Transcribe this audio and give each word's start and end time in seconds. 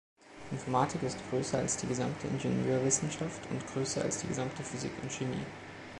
Informatik 0.51 1.03
ist 1.03 1.19
größer 1.29 1.59
als 1.59 1.77
die 1.77 1.85
gesamte 1.85 2.25
Ingenieurwissenschaft 2.27 3.45
und 3.51 3.63
größer 3.67 4.01
als 4.01 4.21
die 4.21 4.29
gesamte 4.29 4.63
Physik 4.63 4.93
und 4.99 5.11
Chemie. 5.11 5.45